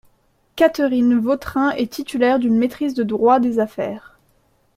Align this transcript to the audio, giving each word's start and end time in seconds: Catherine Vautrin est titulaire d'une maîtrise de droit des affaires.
Catherine 0.55 1.19
Vautrin 1.19 1.69
est 1.73 1.93
titulaire 1.93 2.39
d'une 2.39 2.57
maîtrise 2.57 2.95
de 2.95 3.03
droit 3.03 3.39
des 3.39 3.59
affaires. 3.59 4.17